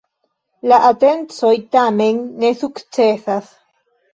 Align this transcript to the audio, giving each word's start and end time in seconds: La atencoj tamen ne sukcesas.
La 0.71 0.79
atencoj 0.87 1.53
tamen 1.77 2.25
ne 2.45 2.51
sukcesas. 2.63 3.53